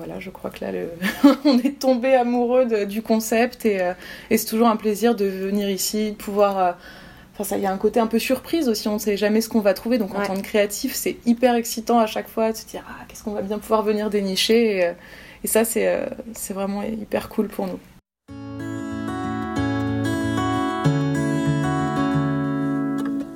[0.00, 0.72] Voilà, je crois que là,
[1.44, 3.92] on est tombé amoureux du concept et,
[4.30, 6.76] et c'est toujours un plaisir de venir ici, de pouvoir
[7.40, 9.48] Enfin, il y a un côté un peu surprise aussi, on ne sait jamais ce
[9.48, 9.96] qu'on va trouver.
[9.96, 13.04] Donc en tant que créatif, c'est hyper excitant à chaque fois de se dire ah,
[13.08, 14.76] qu'est-ce qu'on va bien pouvoir venir dénicher.
[14.76, 14.92] Et, euh,
[15.46, 17.78] ça, euh, c'est vraiment hyper cool pour nous.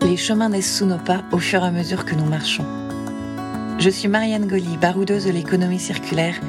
[0.03, 2.84] Les chemins naissent sous nos pas au fur et à mesure que nous marchons.
[3.79, 6.41] Je suis Marianne Goli, baroudeuse de l'économie circulaire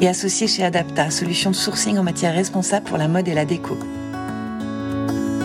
[0.00, 3.44] et associée chez Adapta, solution de sourcing en matière responsable pour la mode et la
[3.44, 3.78] déco.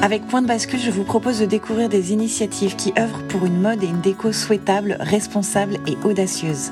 [0.02, 3.62] Avec Point de bascule, je vous propose de découvrir des initiatives qui œuvrent pour une
[3.62, 6.72] mode et une déco souhaitable, responsable et audacieuse.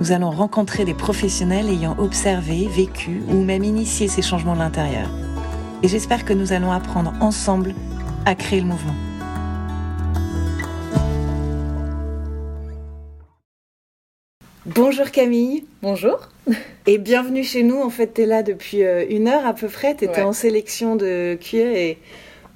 [0.00, 5.08] Nous allons rencontrer des professionnels ayant observé, vécu ou même initié ces changements de l'intérieur.
[5.82, 7.74] Et j'espère que nous allons apprendre ensemble
[8.26, 8.94] à créer le mouvement.
[14.64, 15.64] Bonjour Camille.
[15.82, 16.28] Bonjour.
[16.86, 17.80] Et bienvenue chez nous.
[17.80, 19.96] En fait, tu es là depuis euh, une heure à peu près.
[19.96, 21.98] Tu étais en sélection de cuir et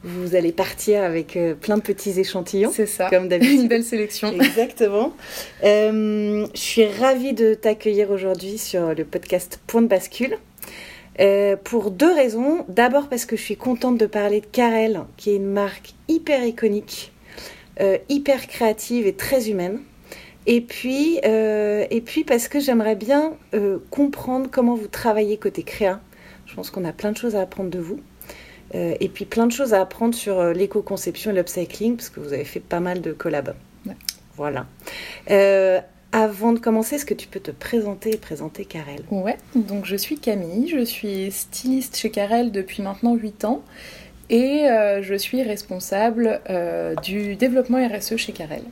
[0.04, 2.70] vous allez partir avec euh, plein de petits échantillons.
[2.72, 3.10] C'est ça.
[3.10, 3.60] Comme d'habitude.
[3.62, 4.32] Une belle sélection.
[4.32, 5.14] Exactement.
[5.64, 10.38] Euh, je suis ravie de t'accueillir aujourd'hui sur le podcast Point de bascule.
[11.18, 12.64] Euh, pour deux raisons.
[12.68, 16.44] D'abord parce que je suis contente de parler de Carel, qui est une marque hyper
[16.44, 17.12] iconique,
[18.08, 19.80] hyper créative et très humaine.
[20.46, 23.34] Et puis, et puis parce que j'aimerais bien
[23.90, 26.00] comprendre comment vous travaillez côté créa.
[26.46, 28.00] Je pense qu'on a plein de choses à apprendre de vous.
[28.74, 32.20] Euh, et puis plein de choses à apprendre sur euh, l'éco-conception et l'upcycling, parce que
[32.20, 33.54] vous avez fait pas mal de collabs.
[34.36, 34.66] Voilà.
[35.30, 35.80] Euh,
[36.12, 39.96] avant de commencer, est-ce que tu peux te présenter et présenter Carel Ouais, donc je
[39.96, 43.62] suis Camille, je suis styliste chez Carel depuis maintenant 8 ans
[44.28, 44.66] et
[45.00, 46.40] je suis responsable
[47.02, 48.62] du développement RSE chez Carel.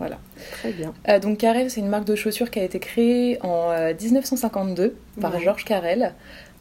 [0.00, 0.18] Voilà.
[0.52, 0.92] Très bien.
[1.20, 5.64] donc Carel, c'est une marque de chaussures qui a été créée en 1952 par Georges
[5.64, 6.14] Carel.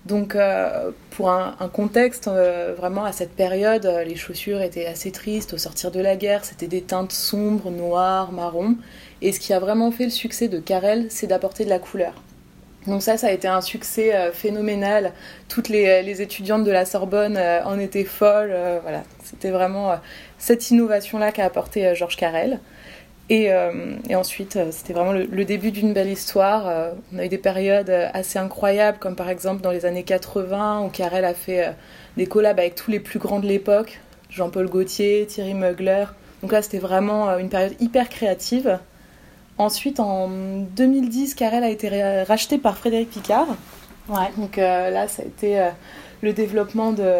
[0.06, 5.12] Donc, euh, pour un, contexte, euh, vraiment à cette période, euh, les chaussures étaient assez
[5.12, 5.54] tristes.
[5.54, 8.76] Au sortir de la guerre, c'était des teintes sombres, noires, marron.
[9.22, 12.14] Et ce qui a vraiment fait le succès de Carrel, c'est d'apporter de la couleur.
[12.88, 15.12] Donc ça, ça a été un succès phénoménal.
[15.50, 18.56] Toutes les, étudiantes de la Sorbonne en étaient folles.
[18.82, 20.00] voilà, c'était vraiment
[20.38, 22.16] cette innovation-là qu'a apporté Georges
[23.32, 26.68] Euh, et, ensuite, euh, c'était vraiment le, début d'une belle histoire.
[26.68, 30.86] Euh, on a eu des périodes assez incroyables, comme par exemple dans les années 80,
[30.86, 31.74] où Carrel a fait
[32.18, 36.06] des collabs avec tous les plus grands de l'époque, Jean-Paul Gaultier, Thierry Mugler.
[36.42, 38.80] Donc là, c'était vraiment une période hyper créative.
[39.58, 43.48] Ensuite, en 2010, Carrel a été racheté par Frédéric Picard.
[44.08, 44.32] Ouais.
[44.38, 45.70] Donc là, ça a été
[46.22, 47.12] le développement de,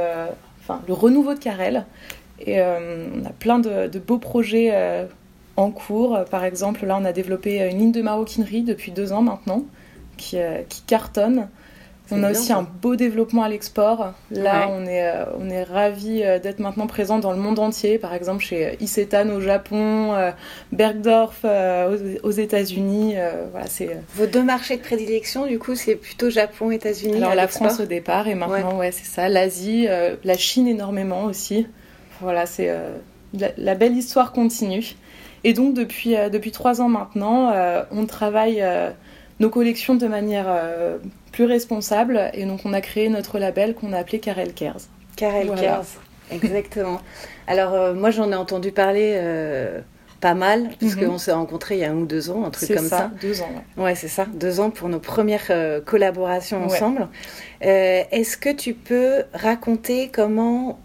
[0.62, 1.86] enfin, le renouveau de Carrel.
[2.40, 4.72] Et on a plein de, de beaux projets
[5.60, 6.20] en cours.
[6.32, 9.64] Par exemple, là, on a développé une ligne de maroquinerie depuis deux ans maintenant,
[10.18, 11.48] qui, euh, cartonne.
[12.12, 14.14] On a aussi un beau développement à l'export.
[14.32, 18.00] Là, on est, euh, on est ravis euh, d'être maintenant présent dans le monde entier.
[18.00, 20.16] Par exemple, chez Isetan au Japon,
[20.72, 21.46] Bergdorf
[22.24, 23.14] aux, États-Unis.
[23.52, 23.68] voilà,
[24.16, 25.46] vos deux marchés de prédilection.
[25.46, 27.18] Du coup, c'est plutôt Japon, États-Unis.
[27.18, 29.30] Alors la France au départ et maintenant, ouais, c'est ça.
[29.30, 29.88] L'Asie,
[30.24, 31.68] la Chine énormément aussi.
[32.22, 32.74] Voilà, c'est
[33.34, 34.96] la, belle histoire continue.
[35.44, 38.90] Et donc depuis, euh, depuis trois ans maintenant, euh, on travaille euh,
[39.40, 40.48] nos collections de manière
[41.32, 44.82] plus responsable et donc on a créé notre label qu'on a appelé Carel Cares.
[45.16, 45.86] Carel Cares,
[46.30, 47.00] exactement.
[47.48, 49.18] Alors moi j'en ai entendu parler
[50.20, 51.18] pas mal, puisqu'on mhm.
[51.20, 52.98] s'est rencontrés il y a un ou deux ans, un truc comme ça.
[52.98, 53.12] ça.
[53.22, 53.84] Deux ans, ouais.
[53.86, 55.50] Ouais, c'est ça, deux ans pour nos premières
[55.86, 57.08] collaborations ensemble.
[57.62, 60.80] Est-ce que tu peux raconter comment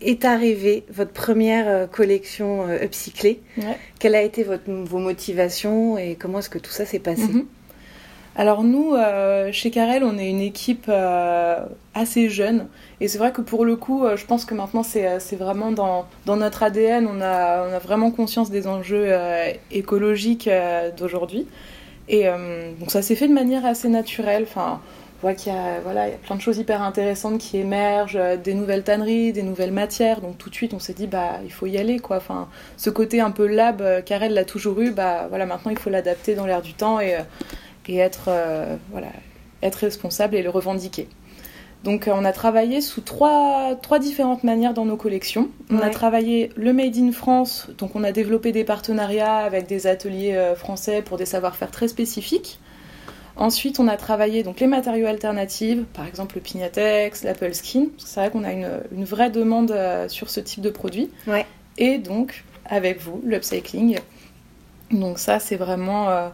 [0.00, 3.40] est arrivée votre première euh, collection euh, upcyclée
[3.98, 7.46] Quelle a été votre, vos motivations et comment est-ce que tout ça s'est passé mhm.
[8.38, 10.90] Alors nous, euh, chez Carrel, on est une équipe
[11.94, 12.66] assez jeune.
[13.00, 16.36] Et c'est vrai que pour le coup, je pense que maintenant, c'est vraiment dans, dans,
[16.36, 17.06] notre ADN.
[17.06, 19.10] On a, on a vraiment conscience des enjeux
[19.70, 20.50] écologiques
[20.98, 21.46] d'aujourd'hui.
[22.10, 22.24] Et
[22.78, 24.42] donc ça s'est fait de manière assez naturelle.
[24.42, 24.82] Enfin,
[25.20, 28.16] voit qu'il y a, voilà, il y a plein de choses hyper intéressantes qui émergent,
[28.16, 30.20] euh, des nouvelles tanneries, des nouvelles matières.
[30.20, 32.16] Donc tout de suite, on s'est dit, bah, il faut y aller, quoi.
[32.18, 35.78] Enfin, ce côté un peu lab, Carrel euh, l'a toujours eu, bah, voilà, maintenant il
[35.78, 37.20] faut l'adapter dans l'air du temps et, euh,
[37.88, 38.30] et être,
[38.90, 39.08] voilà,
[39.62, 41.08] être responsable et le revendiquer.
[41.84, 45.50] Donc on a travaillé sous trois, trois différentes manières dans nos collections.
[45.70, 49.86] On a travaillé le Made in France, donc on a développé des partenariats avec des
[49.86, 52.58] ateliers français pour des savoir-faire très spécifiques.
[53.36, 57.88] Ensuite, on a travaillé donc les matériaux alternatifs, par exemple le Pignatex, l'Apple Skin.
[57.98, 61.10] C'est vrai qu'on a une, une, vraie demande euh, sur ce type de produit.
[61.26, 61.44] Ouais.
[61.76, 63.98] Et donc, avec vous, l'upcycling.
[64.90, 66.28] Donc ça, c'est vraiment euh,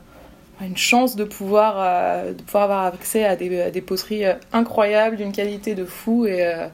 [0.60, 5.74] une chance de pouvoir, de pouvoir avoir accès à des, des poteries incroyables, d'une qualité
[5.74, 6.68] de fou et,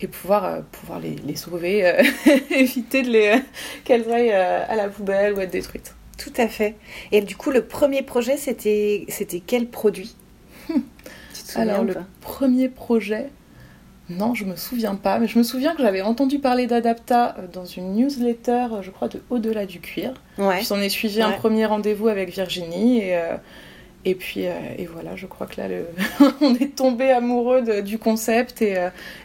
[0.00, 1.92] et pouvoir, pouvoir les, les sauver,
[2.50, 3.34] éviter de les
[3.84, 5.94] qu'elles aillent à la poubelle ou être détruites.
[6.34, 6.74] Tout à fait.
[7.12, 9.06] Et du coup, le premier projet, c'était
[9.46, 10.16] quel produit?
[11.56, 13.30] Alors, le premier projet,
[14.10, 17.46] non, je me souviens pas, mais je me souviens que j'avais entendu parler d'Adapta euh,
[17.50, 20.12] dans une newsletter, euh, je crois, de Au-delà du cuir.
[20.36, 20.58] Ouais.
[20.58, 23.36] Puis on est suivi un premier rendez-vous avec Virginie et, euh,
[24.04, 25.86] et puis et voilà, je crois que là, le...
[26.42, 28.76] on est tombé amoureux du concept et,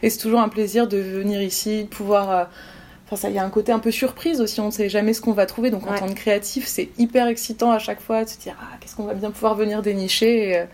[0.02, 2.48] et c'est toujours un plaisir de venir ici, de pouvoir.
[3.10, 5.14] Enfin, ça, il y a un côté un peu surprise aussi, on ne sait jamais
[5.14, 5.70] ce qu'on va trouver.
[5.70, 8.76] Donc, en tant que créatif, c'est hyper excitant à chaque fois de se dire ah,
[8.80, 10.50] qu'est-ce qu'on va bien pouvoir venir dénicher.
[10.50, 10.64] Et,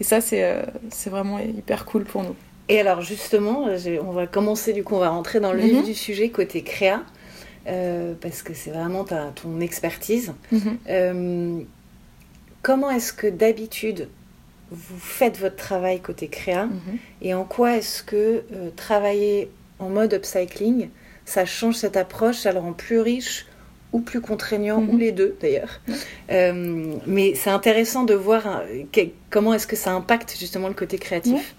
[0.00, 0.64] et ça, c'est
[1.06, 2.34] vraiment hyper cool pour nous.
[2.68, 3.66] Et alors justement,
[4.02, 5.84] on va commencer du coup, on va rentrer dans le vif mhm.
[5.84, 7.02] du sujet côté créa,
[7.66, 10.32] euh, parce que c'est vraiment ta, ton expertise.
[10.50, 10.78] Mhm.
[10.88, 11.60] Euh,
[12.62, 14.08] comment est-ce que d'habitude
[14.70, 16.98] vous faites votre travail côté créa mhm.
[17.20, 20.88] et en quoi est-ce que euh, travailler en mode upcycling,
[21.24, 23.46] ça change cette approche, ça le rend plus riche
[23.92, 25.80] ou plus contraignant, ou les deux d'ailleurs.
[26.28, 28.62] mais c'est intéressant de voir
[29.30, 31.54] comment est-ce que ça impacte justement le côté créatif.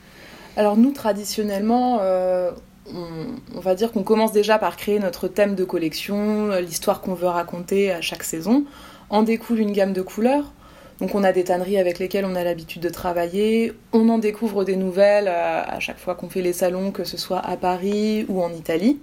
[0.58, 2.52] Alors nous, traditionnellement, euh,
[2.94, 7.14] on, va dire qu'on commence déjà par créer notre thème de collection, euh, l'histoire qu'on
[7.14, 8.64] veut raconter à chaque saison.
[9.10, 10.54] En découle une gamme de couleurs.
[11.00, 13.74] Donc on a des tanneries avec lesquelles on a l'habitude de travailler.
[13.92, 17.18] On en découvre des nouvelles euh, à chaque fois qu'on fait les salons, que ce
[17.18, 19.00] soit à Paris ou en Italie.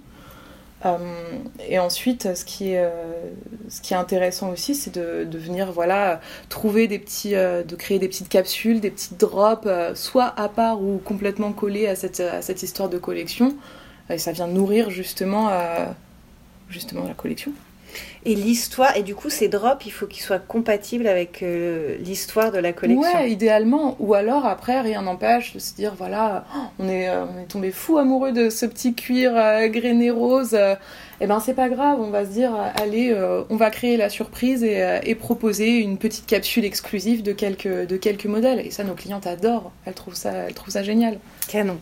[0.85, 0.97] Euh,
[1.67, 2.89] et ensuite, ce qui est, euh,
[3.69, 6.19] ce qui est intéressant aussi, c'est de, de, venir voilà,
[6.49, 10.81] trouver des petits, euh, de créer des petites capsules, des petites drops, soit à part
[10.81, 13.55] ou complètement collées à cette, à cette histoire de collection.
[14.09, 15.49] Et ça vient nourrir justement,
[16.69, 17.53] justement la collection.
[18.25, 22.51] Et l'histoire, et du coup, ces drops, il faut qu'ils soient compatibles avec euh, l'histoire
[22.51, 23.19] de la collection.
[23.19, 23.97] Ouais, idéalement.
[23.99, 26.45] Ou alors, après, rien n'empêche de se dire voilà,
[26.79, 30.53] on est, euh, on est tombé fou amoureux de ce petit cuir euh, grainé rose.
[30.53, 30.75] et
[31.19, 33.15] eh ben, c'est pas grave, on va se dire allez,
[33.49, 37.97] on va créer la surprise et, et, proposer une petite capsule exclusive de quelques, de
[37.97, 38.65] quelques modèles.
[38.65, 39.71] Et ça, nos clientes adorent.
[39.85, 41.19] Elles trouvent ça, elles trouvent ça génial.
[41.49, 41.77] Canon.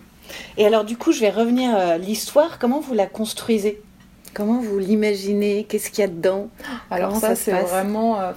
[0.57, 2.57] Et alors, du coup, je vais revenir à l'histoire.
[2.59, 3.81] Comment vous la construisez?
[4.33, 5.65] Comment vous l'imaginez?
[5.67, 6.49] Qu'est-ce qu'il y a dedans?
[6.89, 8.19] Alors ça, c'est vraiment...
[8.19, 8.31] Euh,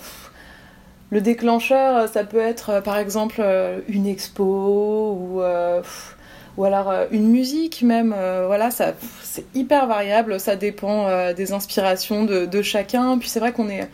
[1.10, 5.42] le déclencheur, ça peut être euh, par exemple euh, une expo ou,
[6.56, 8.14] ou alors une musique même.
[8.46, 13.18] voilà, ça, c'est hyper variable, ça dépend des inspirations de, de chacun.
[13.18, 13.88] Puis c'est vrai qu'on est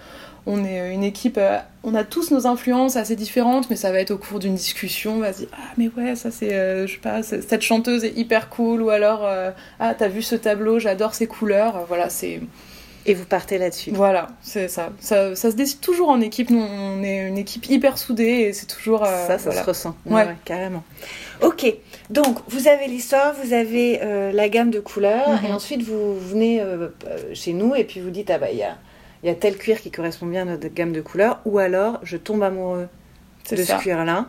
[0.46, 4.00] on est une équipe, euh, on a tous nos influences assez différentes, mais ça va
[4.00, 7.22] être au cours d'une discussion, vas-y, ah mais ouais, ça c'est, euh, je sais pas,
[7.22, 11.26] cette chanteuse est hyper cool, ou alors, euh, ah t'as vu ce tableau, j'adore ces
[11.26, 12.40] couleurs, voilà, c'est...
[13.06, 13.92] Et vous partez là-dessus.
[13.92, 14.90] Voilà, c'est ça.
[15.00, 15.34] ça.
[15.34, 19.06] se décide toujours en équipe, nous on est une équipe hyper soudée, et c'est toujours...
[19.06, 20.26] ça, ça se ressent, ouais.
[20.44, 20.84] carrément.
[21.40, 21.64] Ok,
[22.10, 24.00] donc vous avez l'histoire, vous avez
[24.32, 25.48] la gamme de couleurs, mm-hmm.
[25.48, 26.62] et ensuite vous venez
[27.32, 28.76] chez nous, et puis vous dites, ah bah il y a
[29.22, 32.00] il y a tel cuir qui correspond bien à notre gamme de couleurs, ou alors
[32.02, 32.88] je tombe amoureux
[33.50, 34.28] de ce cuir-là.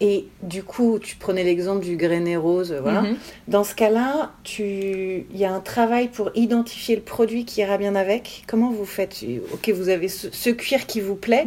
[0.00, 3.00] Et du coup, tu prenais l'exemple du grainé rose, voilà.
[3.00, 3.16] Mhm.
[3.48, 4.62] Dans ce cas-là, tu...
[4.62, 8.44] il y a un travail pour identifier le produit qui ira bien avec.
[8.46, 9.24] Comment vous faites?
[9.54, 11.46] Ok, vous avez ce, cuir qui vous plaît.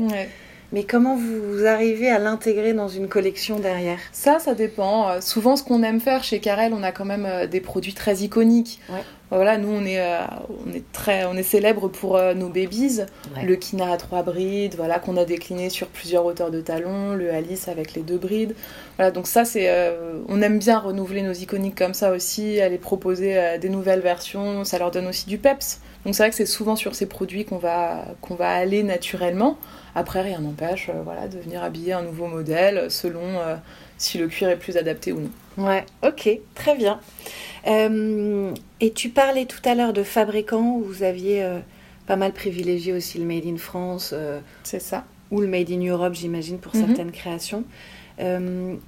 [0.72, 3.98] Mais comment vous arrivez à l'intégrer dans une collection derrière?
[4.12, 5.10] Ça, ça dépend.
[5.10, 7.95] Euh, souvent, ce qu'on aime faire chez Carrel, on a quand même euh, des produits
[7.95, 8.80] très iconiques.
[9.31, 10.21] Voilà, nous, on est, euh,
[10.66, 13.02] on est, très, on est célèbre pour nos babies.
[13.44, 17.14] Le Kina à trois brides, voilà, qu'on a décliné sur plusieurs hauteurs de talons.
[17.14, 18.56] Le Alice avec les deux brides.
[19.00, 19.74] Voilà, donc ça, c'est,
[20.28, 24.66] on aime bien renouveler nos iconiques comme ça aussi, aller proposer des nouvelles versions.
[24.66, 25.80] Ça leur donne aussi du peps.
[26.06, 29.58] Donc c'est vrai que c'est souvent sur ces produits qu'on va, qu'on va aller naturellement.
[29.96, 33.56] Après, rien n'empêche euh, voilà, de venir habiller un nouveau modèle selon euh,
[33.98, 35.66] si le cuir est plus adapté ou non.
[35.66, 37.02] Ouais, ok, très bien.
[37.68, 41.46] Euh, et tu parlais tout à l'heure de fabricants où vous aviez
[42.08, 44.14] pas mal privilégié aussi le Made in France.
[44.64, 45.04] C'est ça.
[45.32, 46.88] Ou le Made in Europe, j'imagine, pour mhm.
[46.88, 47.66] certaines créations.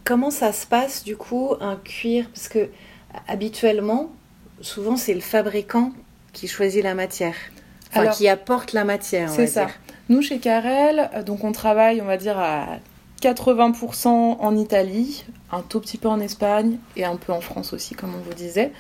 [0.04, 2.26] Comment ça se passe du coup un cuir?
[2.34, 2.70] Parce que
[3.28, 4.10] habituellement,
[4.62, 5.92] souvent c'est le fabricant
[6.34, 7.36] qui choisit la matière,
[7.90, 9.30] enfin qui apporte la matière.
[9.30, 9.68] C'est ça.
[10.12, 12.80] Nous, chez Carrel, euh, donc on travaille, on va dire, à
[13.22, 17.96] 80% en Italie, un tout petit peu en Espagne et un peu en France aussi,
[17.96, 18.74] comme on vous disait.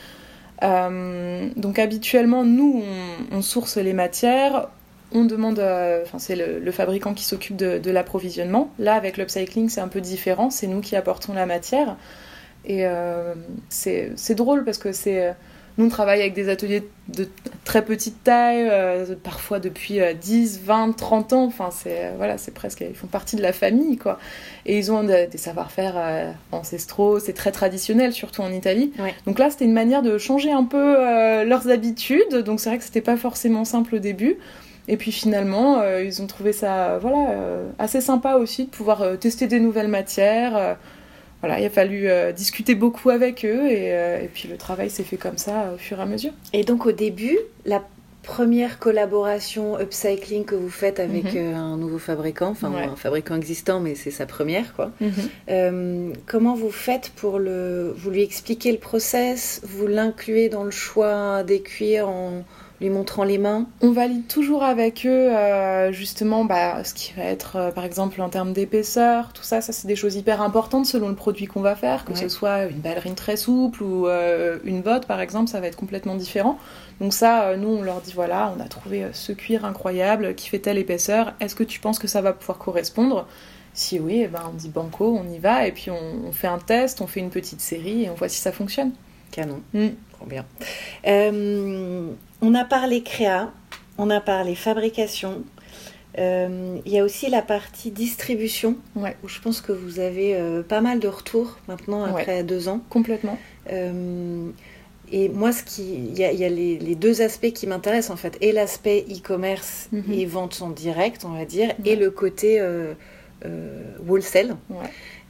[0.64, 2.84] Euh, donc habituellement, nous,
[3.32, 4.68] on, source les matières,
[5.14, 8.72] on demande, euh, enfin c'est le, fabricant qui s'occupe de, l'approvisionnement.
[8.80, 11.98] Là, avec l'upcycling, c'est un peu différent, c'est nous qui apportons la matière.
[12.66, 12.86] Et
[13.70, 15.34] c'est drôle parce que c'est
[15.78, 17.28] Nous, on travaille avec des ateliers de
[17.64, 21.46] très petite taille, euh, parfois depuis 10, 20, 30 ans.
[21.46, 24.20] Enfin, c'est euh, voilà, c'est presque, ils font partie de la famille, quoi.
[24.66, 28.92] Et ils ont des savoir-faire euh, ancestraux, c'est très traditionnel, surtout en Italie.
[29.26, 30.96] Donc là, c'était une manière de changer un peu
[31.46, 32.36] leurs habitudes.
[32.46, 34.38] Donc c'est vrai que c'était pas forcément simple au début.
[34.88, 37.36] Et puis finalement, ils ont trouvé ça, voilà,
[37.80, 40.78] assez sympa aussi de pouvoir tester des nouvelles matières
[41.42, 45.04] voilà, il a fallu euh, discuter beaucoup avec eux euh, et, puis le travail s'est
[45.04, 46.32] fait comme ça au fur et à mesure.
[46.54, 47.84] Et donc au début, la
[48.22, 51.38] première collaboration upcycling que vous faites avec mhm.
[51.38, 54.92] euh, un nouveau fabricant, enfin un fabricant existant, mais c'est sa première, quoi.
[55.02, 56.14] Mhm.
[56.28, 61.42] comment vous faites pour le, vous lui expliquez le process, vous l'incluez dans le choix
[61.42, 62.44] des cuirs en
[62.82, 67.24] lui montrant les mains On valide toujours avec eux euh, justement bah, ce qui va
[67.24, 70.86] être euh, par exemple en termes d'épaisseur, tout ça, ça c'est des choses hyper importantes
[70.86, 74.58] selon le produit qu'on va faire, que ce soit une ballerine très souple ou euh,
[74.66, 76.58] une botte par exemple, ça va être complètement différent.
[77.00, 80.60] Donc ça, nous on leur dit voilà, on a trouvé ce cuir incroyable qui fait
[80.60, 83.28] telle épaisseur, est-ce que tu penses que ça va pouvoir correspondre?
[83.74, 86.60] Si oui, eh ben on dit banco, on y va, et puis on, fait un
[86.60, 88.92] test, on fait une petite série et on voit si ça fonctionne.
[89.32, 89.62] Canon.
[89.74, 89.88] Mm.
[90.12, 90.46] Trop bien.
[91.08, 93.52] Euh, on a parlé créa,
[93.98, 95.44] on a parlé fabrication.
[96.18, 100.62] Euh, il y a aussi la partie distribution, où je pense que vous avez euh,
[100.62, 102.82] pas mal de retours maintenant après deux ans.
[102.90, 103.38] Complètement.
[103.70, 108.52] et moi, ce qui, il y a, les, deux aspects qui m'intéressent en fait, et
[108.52, 110.12] l'aspect e-commerce mhm.
[110.12, 112.62] et vente en direct, on va dire, et le côté
[114.06, 114.58] wholesale.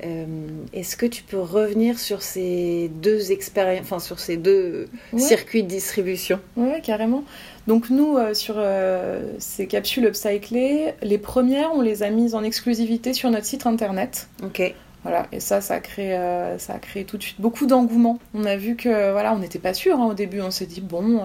[0.03, 0.25] Euh,
[0.74, 5.67] est-ce que tu peux revenir sur ces deux expériences, enfin sur ces deux circuits de
[5.67, 6.39] distribution?
[6.55, 7.24] Oui, carrément.
[7.67, 12.43] Donc nous, euh, sur euh, ces capsules upcyclées, les premières, on les a mises en
[12.43, 14.27] exclusivité sur notre site internet.
[14.43, 14.74] Ok.
[15.03, 16.15] Voilà, et ça, ça a créé,
[16.60, 18.20] ça a créé tout de suite beaucoup d'engouement.
[18.36, 20.41] On a vu que, voilà, on n'était pas sûr hein, au début.
[20.41, 21.20] On s'est dit, bon,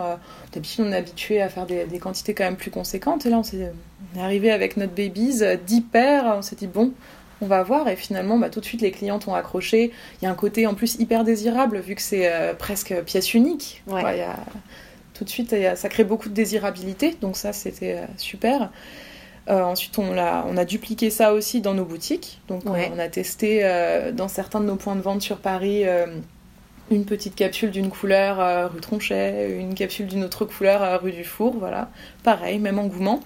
[0.55, 3.27] d'habitude, on est habitué à faire des, des, quantités quand même plus conséquentes.
[3.27, 3.71] Et là, on, s'est,
[4.15, 6.37] on est arrivé avec notre babies, 10 paires.
[6.39, 6.95] On s'est dit, bon,
[7.41, 9.93] on va voir et finalement bah, tout de suite les clientes ont accroché.
[10.21, 13.35] Il y a un côté en plus hyper désirable vu que c'est euh, presque pièce
[13.35, 13.83] unique.
[15.15, 18.71] tout de suite ça crée beaucoup de désirabilité donc ça c'était euh, super.
[19.49, 23.09] Euh, ensuite on a, on a dupliqué ça aussi dans nos boutiques donc on a
[23.09, 23.63] testé
[24.13, 25.85] dans certains de nos points de vente sur Paris
[26.91, 31.57] une petite capsule d'une couleur rue Tronchet, une capsule d'une autre couleur rue du Four,
[31.59, 31.91] voilà.
[32.23, 33.21] Pareil, même engouement.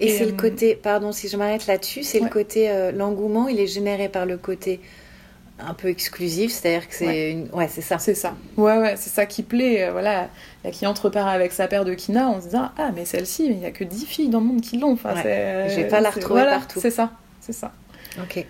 [0.00, 3.48] Et, c'est le euh, côté, pardon si je m'arrête là-dessus, c'est le côté, euh, l'engouement,
[3.48, 4.80] il est généré par le côté
[5.58, 7.30] un peu exclusif, c'est-à-dire que c'est ouais.
[7.30, 7.48] une...
[7.52, 7.98] ouais, c'est ça.
[7.98, 8.34] C'est ça.
[8.56, 9.84] Ouais, ouais, c'est ça qui plaît.
[9.84, 10.28] Euh, voilà,
[10.64, 13.58] la cliente repart avec sa paire de Kina en se disant ah mais celle-ci, il
[13.58, 14.92] n'y a que 10 filles dans le monde qui l'ont.
[14.92, 15.22] Enfin, je
[15.76, 16.80] vais pas la retrouver partout.
[16.80, 17.72] C'est ça, c'est ça.
[18.22, 18.44] Ok.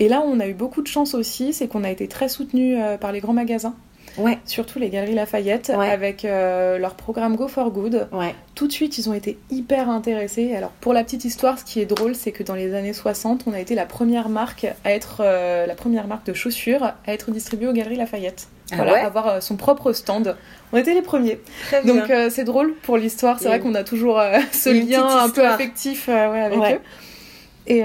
[0.00, 2.78] Et là, on a eu beaucoup de chance aussi, c'est qu'on a été très soutenu
[3.00, 3.74] par les grands magasins.
[4.18, 4.38] Ouais.
[4.44, 8.08] Surtout les Galeries Lafayette, avec euh, leur programme Go for Good.
[8.12, 8.34] Ouais.
[8.54, 10.54] Tout de suite, ils ont été hyper intéressés.
[10.54, 13.44] Alors, pour la petite histoire, ce qui est drôle, c'est que dans les années 60,
[13.46, 16.96] on a été la première marque à être euh, la première marque de chaussures à
[17.06, 18.48] être distribuée aux Galeries Lafayette.
[18.70, 20.36] Ah voilà, avoir euh, son propre stand.
[20.72, 21.40] On était les premiers.
[21.68, 23.38] Très donc c'est drôle pour l'histoire.
[23.38, 24.20] C'est vrai qu'on a toujours
[24.52, 26.80] ce lien un peu affectif avec eux.
[27.70, 27.82] Et,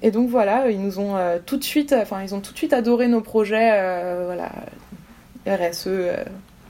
[0.00, 2.72] et, donc voilà, ils nous ont tout de suite, enfin ils ont tout de suite
[2.72, 3.70] adoré nos projets.
[4.24, 4.50] voilà,
[5.46, 6.24] RSE, euh,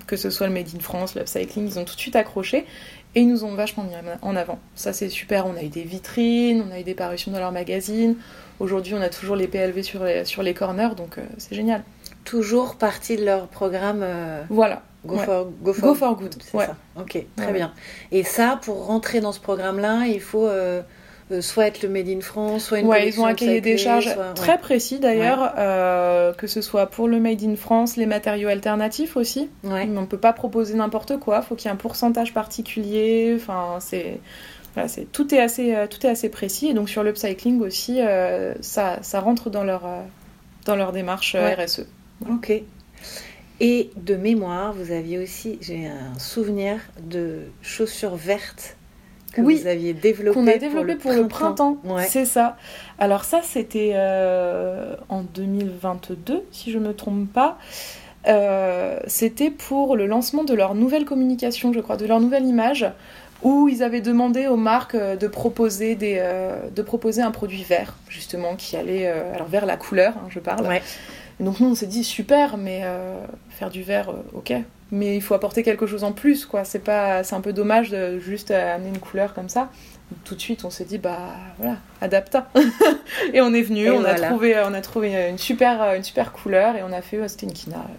[0.07, 2.67] que ce soit le Made in France, l'upcycling, ils ont tout de suite accroché
[3.15, 4.59] et ils nous ont vachement mis en avant.
[4.75, 7.53] Ça c'est super, on a eu des vitrines, on a eu des parutions dans leur
[7.53, 8.17] magazine.
[8.61, 11.83] Aujourd'hui on a toujours les PLV sur les, sur les corners, donc euh, c'est génial.
[12.25, 14.01] Toujours partie de leur programme.
[14.03, 14.83] Euh, voilà.
[15.07, 16.35] Go, for, go, for, Good.
[16.53, 16.67] Ouais.
[16.67, 16.77] Ça.
[17.01, 17.73] Ok, très bien.
[18.13, 20.47] Et ça, pour rentrer dans ce programme-là, il faut
[21.41, 24.17] soit être le Made in France, soit une ouais, ils ont un cahier des charges
[24.35, 29.17] très précis d'ailleurs, euh, que ce soit pour le Made in France, les matériaux alternatifs
[29.17, 29.49] aussi.
[29.65, 29.89] Ouais.
[29.95, 33.33] On ne peut pas proposer n'importe quoi, faut qu'il y ait un pourcentage particulier.
[33.37, 34.19] Enfin, c'est
[34.75, 38.01] voilà, c'est tout est assez euh, tout est assez précis et donc sur l'upcycling aussi,
[38.61, 39.83] ça, ça rentre dans leur
[40.65, 41.87] dans leur démarche RSE.
[42.29, 42.53] Ok.
[43.61, 48.79] Et de mémoire, vous aviez aussi, j'ai un souvenir de chaussures vertes
[49.33, 51.79] que oui, vous aviez développé, qu'on a développé pour le printemps.
[52.07, 52.57] C'est ça.
[52.99, 57.59] Alors ça, c'était euh, en 2022, si je ne me trompe pas.
[58.27, 62.87] Euh, c'était pour le lancement de leur nouvelle communication, je crois, de leur nouvelle image,
[63.43, 66.23] où ils avaient demandé aux marques euh, de proposer, des,
[66.75, 70.67] de proposer un produit vert, justement, qui allait alors vers la couleur, hein, je parle.
[70.67, 70.83] Ouais.
[71.41, 72.83] Donc nous, on s'est dit super, mais
[73.51, 74.53] faire du vert, ok,
[74.93, 76.65] mais il faut apporter quelque chose en plus, quoi.
[76.65, 79.71] C'est pas, c'est un peu dommage de juste amener une couleur comme ça.
[80.25, 82.51] tout de suite, on s'est dit, bah voilà, adapta.
[83.33, 86.77] et on est venu, on a trouvé, on a trouvé une super, une super couleur
[86.77, 87.95] et on a fait, c'était une kina, euh,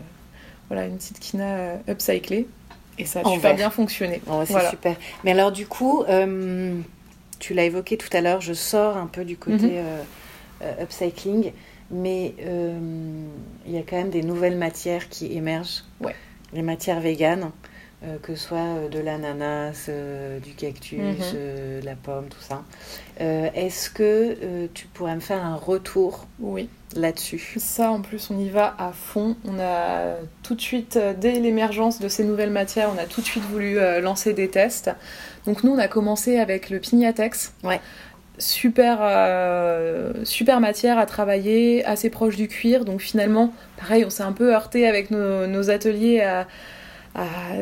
[0.68, 2.48] voilà, une petite kina euh, upcyclée.
[2.98, 4.22] Et ça a super bien fonctionné.
[4.46, 4.96] c'est super.
[5.24, 6.04] Mais alors du coup,
[7.40, 9.82] tu l'as évoqué tout à l'heure, je sors un peu du côté
[10.62, 10.68] mhm.
[10.82, 11.54] upcycling,
[11.92, 12.34] mais
[13.66, 15.84] il y a quand même des nouvelles matières qui émergent.
[16.00, 16.16] Ouais.
[16.54, 17.52] Les matières véganes.
[18.04, 21.34] Euh, que ce soit euh, de l'ananas, euh, du cactus, mhm.
[21.34, 22.64] de la pomme, tout ça.
[23.20, 26.68] Est-ce que tu pourrais me faire un retour oui.
[26.96, 27.58] là-dessus?
[27.58, 29.36] Ça, en plus, on y va à fond.
[29.46, 33.28] On a tout de suite, dès l'émergence de ces nouvelles matières, on a tout de
[33.28, 34.90] suite voulu lancer des tests.
[35.46, 37.54] Donc nous, on a commencé avec le Pignatex.
[37.64, 37.80] Ouais
[38.42, 39.00] super,
[40.26, 42.86] super matière à travailler, assez proche du cuir.
[42.86, 46.48] Donc finalement, pareil, on s'est un peu heurté avec nos, ateliers à,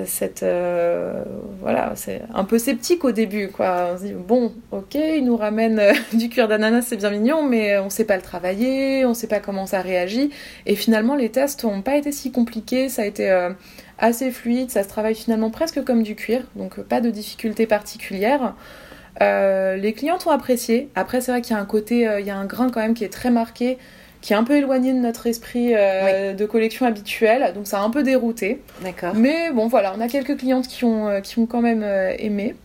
[0.05, 1.23] cette euh,
[1.59, 3.89] voilà c'est un peu sceptique au début quoi.
[3.93, 7.43] On se dit bon ok il nous ramène euh, du cuir d'ananas c'est bien mignon
[7.43, 10.29] mais on sait pas le travailler on sait pas comment ça réagit.
[10.67, 13.49] Et finalement les tests n'ont pas été si compliqués ça a été euh,
[13.97, 18.53] assez fluide ça se travaille finalement presque comme du cuir donc pas de difficultés particulières
[19.19, 22.37] les clients ont apprécié après c'est vrai qu'il y a un côté il y a
[22.37, 23.77] un grain quand même qui est très marqué
[24.21, 27.83] qui est un peu éloigné de notre esprit euh, de collection habituelle, donc ça a
[27.83, 28.61] un peu dérouté.
[28.83, 29.13] D'accord.
[29.15, 32.13] Mais bon, voilà, on a quelques clientes qui ont, euh, qui ont quand même euh,
[32.19, 32.55] aimé.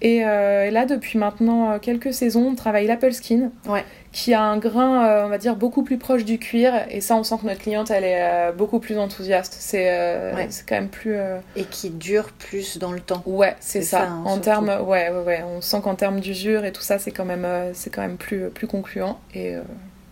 [0.00, 3.84] Et, là, depuis maintenant quelques saisons, on travaille l'Apple Skin, ouais.
[4.18, 6.72] Qui a un grain, on va dire, beaucoup plus proche du cuir.
[6.90, 9.56] Et ça, on sent que notre cliente, elle est beaucoup plus enthousiaste.
[9.58, 10.32] C'est
[10.66, 11.16] quand même plus.
[11.56, 13.22] Et qui dure plus dans le temps.
[13.26, 14.08] Ouais, c'est ça.
[14.08, 17.12] Hein, en termes, ouais, ouais, ouais, on sent qu'en termes d'usure et tout ça, c'est
[17.12, 19.18] quand même, c'est quand même plus, plus concluant.
[19.34, 19.54] Et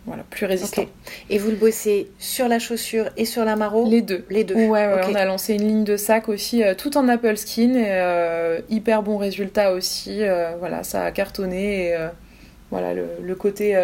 [0.07, 0.85] voilà, plus résistant.
[1.29, 3.89] Et vous le bossez sur la chaussure et sur la maro?
[3.89, 4.25] Les deux.
[4.29, 4.55] Les deux.
[4.55, 7.87] Ouais, on a lancé une ligne de sac aussi, euh, tout en Apple Skin, et
[7.89, 10.23] euh, hyper bon résultat aussi.
[10.23, 11.89] Euh, voilà, ça a cartonné.
[11.89, 11.97] Et,
[12.71, 13.77] voilà, le, côté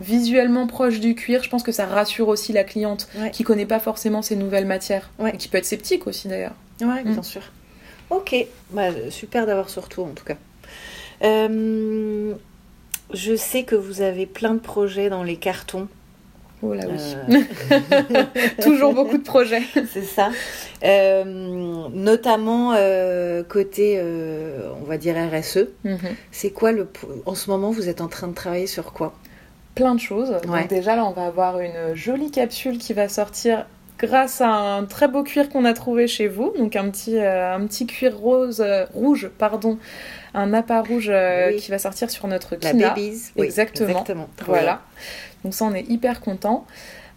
[0.00, 3.80] visuellement proche du cuir, je pense que ça rassure aussi la cliente qui connaît pas
[3.80, 5.10] forcément ces nouvelles matières.
[5.32, 6.54] Et qui peut être sceptique aussi d'ailleurs.
[6.80, 7.22] Ouais, bien mm.
[7.22, 7.42] sûr.
[8.10, 8.34] Ok,
[8.70, 10.36] bah, super d'avoir ce retour en tout cas.
[11.22, 12.34] Euh,
[13.12, 15.88] je sais que vous avez plein de projets dans les cartons.
[16.62, 17.36] Oh là oui.
[17.70, 18.24] Euh.
[18.62, 19.62] Toujours beaucoup de projets.
[19.92, 20.30] C'est ça.
[20.84, 21.24] Euh,
[21.92, 24.00] notamment euh, côté,
[24.80, 25.68] on va dire RSE.
[25.84, 25.98] Mhm.
[26.30, 26.88] C'est quoi le.
[27.26, 29.14] En ce moment, vous êtes en train de travailler sur quoi?
[29.74, 30.36] Plein de choses.
[30.44, 33.66] Donc, déjà, là, on va avoir une jolie capsule qui va sortir
[33.98, 36.52] grâce à un très beau cuir qu'on a trouvé chez vous.
[36.58, 39.78] Donc, un petit, un petit cuir rose, rouge, pardon
[40.34, 42.72] un appât rouge euh, qui va sortir sur notre Kina.
[42.72, 43.32] La Babies.
[43.36, 44.04] exactement.
[44.46, 44.82] Voilà.
[45.44, 46.66] Donc ça, on est hyper content.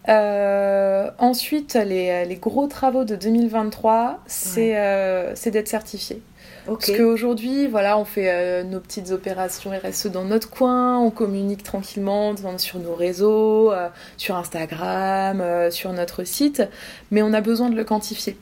[0.08, 4.20] Euh, ensuite, les, les, gros travaux de 2023,
[4.58, 6.20] euh, c'est d'être certifié.
[6.66, 12.34] Parce qu'aujourd'hui, voilà, on fait nos petites opérations RSE dans notre coin, on communique tranquillement
[12.56, 13.70] sur nos réseaux,
[14.16, 16.62] sur Instagram, sur notre site,
[17.10, 18.38] mais on a besoin de le quantifier.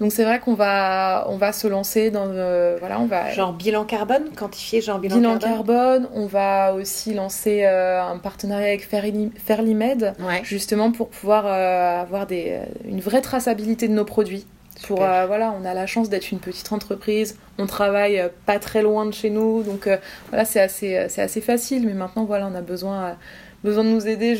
[0.00, 3.52] Donc c'est vrai qu'on va, on va se lancer dans, euh, voilà, on va genre
[3.52, 6.08] bilan carbone, quantifier genre bilan, bilan carbone.
[6.14, 12.60] On va aussi lancer euh, un partenariat avec Fairlimed, justement pour pouvoir euh, avoir des,
[12.84, 14.46] une vraie traçabilité de nos produits.
[14.86, 19.06] Pour voilà, on a la chance d'être une petite entreprise, on travaille pas très loin
[19.06, 19.88] de chez nous, donc
[20.28, 21.84] voilà, c'est assez, c'est assez facile.
[21.84, 23.16] Mais maintenant voilà, on a besoin
[23.64, 24.36] besoin de nous aider,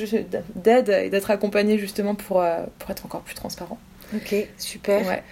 [0.54, 2.44] d'aide et d'être accompagné justement pour,
[2.78, 3.78] pour être encore plus transparent.
[4.14, 5.22] Ok, super.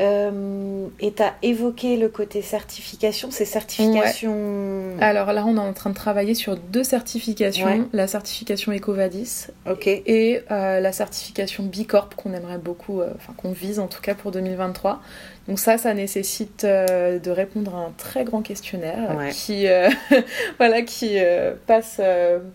[0.00, 4.96] Euh, et tu as évoqué le côté certification, ces certifications.
[5.00, 9.86] Alors là, on est en train de travailler sur deux certifications la certification EcoVadis ok
[9.86, 14.14] et euh, la certification Bicorp qu'on aimerait beaucoup, euh, enfin qu'on vise en tout cas
[14.14, 15.00] pour 2023.
[15.46, 19.66] Donc ça, ça nécessite de répondre à un très grand questionnaire qui,
[20.58, 21.18] voilà, qui
[21.66, 22.00] passe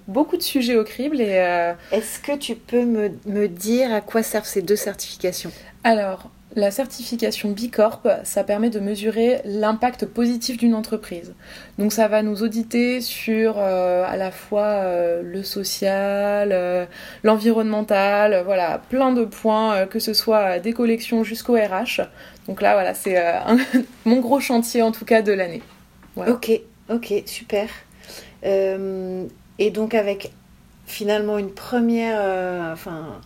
[0.07, 1.21] beaucoup de sujets au crible.
[1.21, 1.35] Et,
[1.91, 5.51] Est-ce que tu peux me, me dire à quoi servent ces deux certifications?
[5.83, 11.35] Alors, la certification Bicorp, ça permet de mesurer l'impact positif d'une entreprise.
[11.77, 16.85] Donc ça va nous auditer sur euh, à la fois euh, le social, euh,
[17.23, 22.01] l'environnemental, voilà, plein de points, que ce soit des collections jusqu'au RH.
[22.47, 23.23] Donc là, voilà, c'est
[24.05, 25.61] mon gros chantier en tout cas de l'année.
[26.15, 26.51] Ok,
[26.89, 27.69] ok, super.
[28.43, 30.31] et donc avec
[30.87, 33.19] finalement une première, enfin,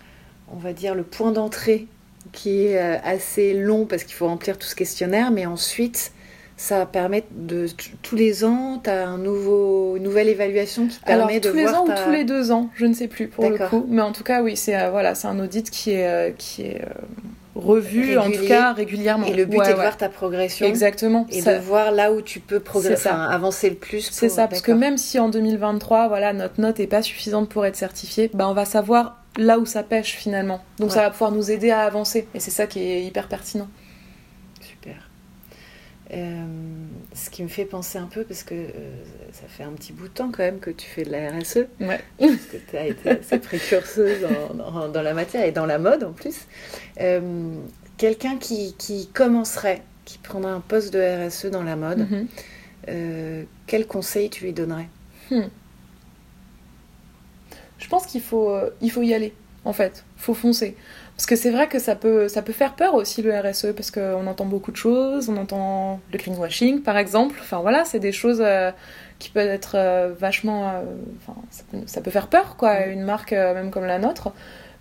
[0.54, 1.88] on va dire le point d'entrée
[2.32, 6.12] qui est euh, assez long parce qu'il faut remplir tout ce questionnaire, mais ensuite,
[6.58, 7.68] ça permet de
[8.02, 11.68] tous les ans, tu as un nouveau, une nouvelle évaluation qui permet de tous les
[11.68, 14.12] ans ou tous les deux ans, je ne sais plus pour le coup, mais en
[14.12, 16.82] tout cas oui, c'est euh, voilà, c'est un audit qui est euh, qui est
[17.56, 19.28] revu en tout cas régulièrement.
[19.28, 20.66] Et le but est de voir ta progression.
[20.66, 21.28] Exactement.
[21.30, 24.10] Et de voir là où tu peux progresser, avancer le plus.
[24.12, 27.66] C'est ça, parce que même si en 2023, voilà, notre note est pas suffisante pour
[27.66, 30.64] être certifiée, bah on va savoir là où ça pêche finalement.
[30.80, 32.28] Donc ça va pouvoir nous aider à avancer.
[32.34, 33.68] Et c'est ça qui est hyper pertinent.
[34.62, 35.10] Super.
[36.12, 36.46] Euh,
[37.16, 38.70] ce qui me fait penser un peu, parce que euh,
[39.32, 41.66] ça fait un petit bout de temps quand même que tu fais de la RSE,
[41.80, 42.00] ouais.
[42.20, 44.20] parce que tu as été assez précurseuse
[44.54, 46.42] dans, dans, la matière et dans la mode en plus.
[47.02, 47.56] Euh,
[47.98, 52.28] Quelqu'un qui, qui, commencerait, qui prendrait un poste de RSE dans la mode, mm
[52.88, 53.46] -hmm.
[53.68, 54.90] quel conseil tu lui donnerais?
[55.32, 55.48] Hmm.
[57.84, 59.34] Je pense qu'il faut, il faut y aller,
[59.66, 60.06] en fait.
[60.18, 60.78] Il faut foncer.
[61.16, 63.92] Parce que c'est vrai que ça peut, ça peut faire peur aussi le RSE, parce
[63.92, 68.12] qu'on entend beaucoup de choses, on entend le greenwashing par exemple, enfin voilà, c'est des
[68.12, 68.72] choses euh,
[69.20, 70.70] qui peuvent être euh, vachement...
[70.70, 70.82] Euh,
[71.22, 74.32] enfin, ça peut, ça peut, faire peur, quoi, une marque même comme la nôtre.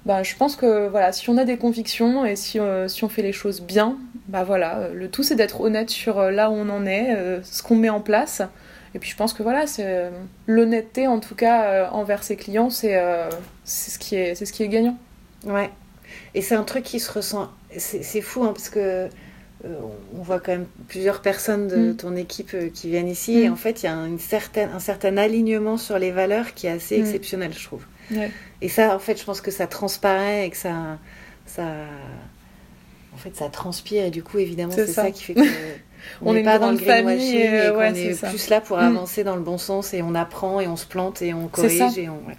[0.06, 3.22] Bah, je pense que voilà, si on a des convictions et si, si on fait
[3.22, 6.86] les choses bien, bah voilà, le tout c'est d'être honnête sur là où on en
[6.86, 8.42] est, ce qu'on met en place.
[8.94, 10.10] Et puis je pense que voilà, c'est
[10.46, 13.00] l'honnêteté en tout cas envers ses clients, c'est
[13.64, 14.98] ce, qui est, ce qui est gagnant.
[15.44, 15.70] Ouais,
[16.34, 17.50] et c'est un truc qui se ressent.
[17.76, 19.08] C'est fou, hein, parce que
[19.64, 19.78] euh,
[20.16, 21.96] on voit quand même plusieurs personnes de mm.
[21.96, 23.36] ton équipe euh, qui viennent ici.
[23.36, 23.40] Mm.
[23.40, 26.66] Et en fait, il y a une certaine, un certain alignement sur les valeurs qui
[26.66, 27.02] est assez mm.
[27.02, 27.84] exceptionnel, je trouve.
[28.10, 28.30] Ouais.
[28.60, 30.98] Et ça, en fait, je pense que ça transparaît et que ça.
[31.46, 31.62] ça
[33.14, 34.04] en fait, ça transpire.
[34.04, 35.04] Et du coup, évidemment, c'est ça.
[35.04, 35.10] ça.
[35.10, 35.40] qui fait que.
[36.20, 38.78] On n'est pas dans le greenwashing et euh, ouais, on est, est plus là pour
[38.78, 41.98] avancer dans le bon sens et on apprend et on se plante et on corrige.
[41.98, 42.20] Et on...
[42.26, 42.36] Ouais.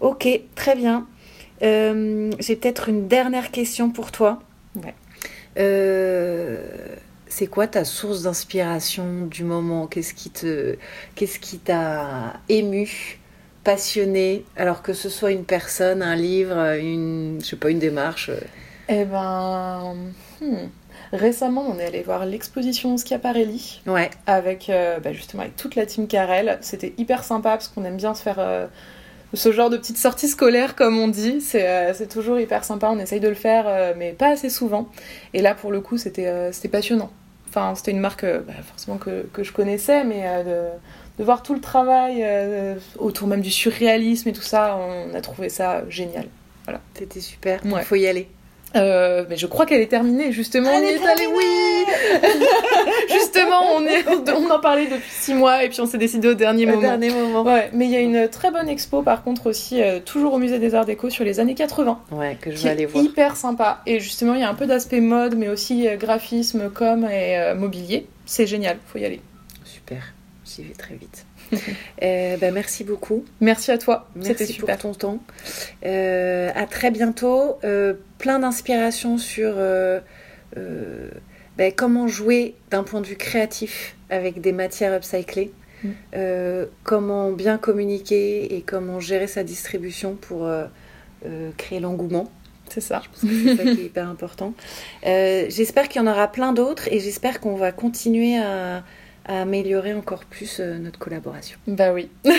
[0.00, 1.06] Ok, très bien.
[1.62, 4.40] Euh, J'ai peut-être une dernière question pour toi.
[4.74, 4.94] Ouais.
[5.58, 6.58] Euh,
[7.28, 9.86] c'est quoi ta source d'inspiration du moment?
[9.86, 10.76] Qu'est-ce qui te,
[11.14, 13.20] qu'est-ce qui t'a ému,
[13.62, 14.44] passionné?
[14.56, 18.30] Alors que ce soit une personne, un livre, une, je sais pas, une démarche.
[18.88, 19.94] Eh ben,
[20.40, 20.68] hmm.
[21.12, 23.82] Récemment, on est allé voir l'exposition Schiaparelli.
[23.86, 24.10] Ouais.
[24.26, 26.58] Avec euh, bah, justement avec toute la team Carrel.
[26.60, 28.66] C'était hyper sympa parce qu'on aime bien se faire euh,
[29.34, 31.40] ce genre de petite sortie scolaire, comme on dit.
[31.40, 32.88] C'est euh, toujours hyper sympa.
[32.90, 34.88] On essaye de le faire, mais pas assez souvent.
[35.34, 37.10] Et là, pour le coup, c'était passionnant.
[37.48, 40.68] Enfin, c'était une marque bah, forcément que, que, je connaissais, mais de,
[41.18, 42.24] de, voir tout le travail
[42.98, 46.26] autour même du surréalisme et tout ça, on a trouvé ça génial.
[46.64, 46.80] Voilà.
[46.94, 47.60] C'était super.
[47.64, 47.82] Il ouais.
[47.82, 48.28] faut y aller.
[48.76, 50.70] Euh, mais je crois qu'elle est terminée, justement.
[50.70, 51.84] Elle on y est, est allé, oui
[53.12, 56.34] Justement, on, est, on en parlait depuis six mois et puis on s'est décidé au
[56.34, 56.80] dernier au moment.
[56.80, 57.42] dernier moment.
[57.42, 60.38] Ouais, mais il y a une très bonne expo, par contre, aussi, euh, toujours au
[60.38, 62.00] Musée des Arts Déco sur les années 80.
[62.12, 63.04] Ouais, que je vais aller voir.
[63.04, 63.82] hyper sympa.
[63.86, 67.38] Et justement, il y a un peu d'aspect mode, mais aussi euh, graphisme, com et
[67.38, 68.06] euh, mobilier.
[68.26, 69.20] C'est génial, faut y aller.
[69.64, 71.26] Super, j'y vais très vite.
[72.02, 73.24] euh, bah, merci beaucoup.
[73.40, 74.08] Merci à toi.
[74.20, 74.76] C'était super.
[74.76, 75.18] pour ton temps.
[75.84, 77.58] Euh, à très bientôt.
[77.64, 80.00] Euh, plein d'inspiration sur euh,
[81.58, 85.52] bah, comment jouer d'un point de vue créatif avec des matières upcyclées.
[85.84, 86.66] Mm.
[86.84, 90.48] comment bien communiquer et comment gérer sa distribution pour
[91.56, 92.30] créer l'engouement.
[92.68, 93.02] C'est ça.
[93.14, 94.54] C'est ça qui est hyper important.
[95.02, 98.84] j'espère qu'il y en aura plein d'autres et j'espère qu'on va continuer à,
[99.26, 101.58] à améliorer encore plus euh, notre collaboration.
[101.66, 102.08] Bah oui.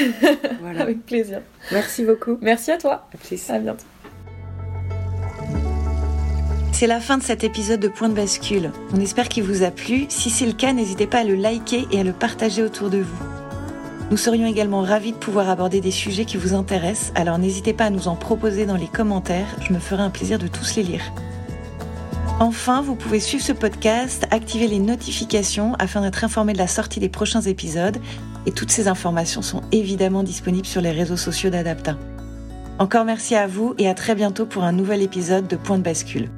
[0.61, 0.81] voilà.
[0.81, 1.41] Avec plaisir.
[1.71, 2.37] Merci beaucoup.
[2.41, 3.07] Merci à toi.
[3.13, 3.49] À plus.
[3.49, 3.85] À bientôt.
[6.71, 8.71] C'est la fin de cet épisode de Point de bascule.
[8.93, 10.05] On espère qu'il vous a plu.
[10.09, 12.97] Si c'est le cas, n'hésitez pas à le liker et à le partager autour de
[12.97, 13.23] vous.
[14.11, 17.85] Nous serions également ravis de pouvoir aborder des sujets qui vous intéressent, alors n'hésitez pas
[17.85, 20.83] à nous en proposer dans les commentaires, je me ferai un plaisir de tous les
[20.83, 21.01] lire.
[22.39, 26.99] Enfin, vous pouvez suivre ce podcast, activer les notifications afin d'être informé de la sortie
[26.99, 27.97] des prochains épisodes
[28.45, 31.97] et toutes ces informations sont évidemment disponibles sur les réseaux sociaux d'Adapta.
[32.79, 35.83] Encore merci à vous et à très bientôt pour un nouvel épisode de Point de
[35.83, 36.29] bascule.